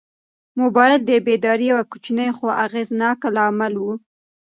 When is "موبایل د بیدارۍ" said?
0.59-1.65